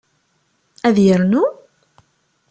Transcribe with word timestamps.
Ad 0.87 0.97
yernu? 1.05 1.43